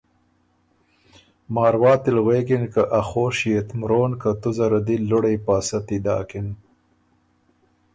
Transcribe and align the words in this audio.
ماواتی 1.53 2.09
ل 2.15 2.17
غوېکِن 2.25 2.63
که 2.73 2.83
”ا 2.99 3.01
خوشيې 3.09 3.59
ت 3.67 3.69
مرون 3.79 4.11
که 4.21 4.29
تُو 4.41 4.49
زره 4.57 4.79
دی 4.87 4.95
لُوړئ 5.09 5.37
پاسَتي 5.45 5.97
داکِن“ 6.05 6.47